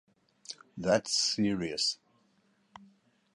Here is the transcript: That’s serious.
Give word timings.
That’s 0.75 1.11
serious. 1.13 1.99